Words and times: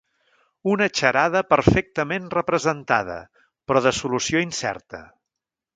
Una 0.75 0.87
xarada 0.99 1.43
perfectament 1.51 2.25
representada, 2.39 3.21
però 3.69 3.87
de 3.89 3.97
solució 4.03 4.43
incerta. 4.51 5.07